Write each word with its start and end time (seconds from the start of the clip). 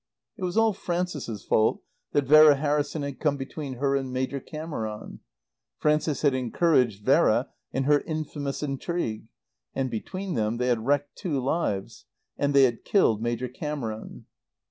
It 0.35 0.43
was 0.43 0.57
all 0.57 0.73
Frances's 0.73 1.43
fault 1.43 1.83
that 2.11 2.25
Vera 2.25 2.55
Harrison 2.55 3.03
had 3.03 3.19
come 3.19 3.37
between 3.37 3.73
her 3.75 3.95
and 3.95 4.11
Major 4.11 4.39
Cameron; 4.39 5.19
Frances 5.77 6.23
had 6.23 6.33
encouraged 6.33 7.05
Vera 7.05 7.49
in 7.71 7.83
her 7.83 7.99
infamous 8.07 8.63
intrigue; 8.63 9.27
and 9.75 9.91
between 9.91 10.33
them 10.33 10.57
they 10.57 10.69
had 10.69 10.87
wrecked 10.87 11.17
two 11.17 11.39
lives. 11.39 12.07
And 12.35 12.55
they 12.55 12.63
had 12.63 12.83
killed 12.83 13.21
Major 13.21 13.47
Cameron. 13.47 14.25